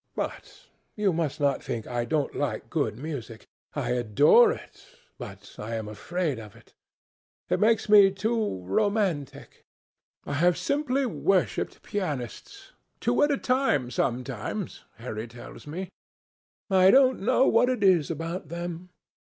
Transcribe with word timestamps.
But 0.15 0.65
you 0.95 1.13
must 1.13 1.39
not 1.39 1.61
think 1.61 1.85
I 1.85 2.05
don't 2.05 2.33
like 2.35 2.71
good 2.71 2.97
music. 2.97 3.45
I 3.75 3.91
adore 3.91 4.51
it, 4.51 4.83
but 5.19 5.53
I 5.59 5.75
am 5.75 5.87
afraid 5.87 6.39
of 6.39 6.55
it. 6.55 6.73
It 7.51 7.59
makes 7.59 7.87
me 7.87 8.09
too 8.09 8.63
romantic. 8.63 9.63
I 10.25 10.33
have 10.33 10.57
simply 10.57 11.05
worshipped 11.05 11.83
pianists—two 11.83 13.21
at 13.21 13.29
a 13.29 13.37
time, 13.37 13.91
sometimes, 13.91 14.85
Harry 14.95 15.27
tells 15.27 15.67
me. 15.67 15.91
I 16.67 16.89
don't 16.89 17.19
know 17.19 17.47
what 17.47 17.69
it 17.69 17.83
is 17.83 18.09
about 18.09 18.47
them. 18.49 18.89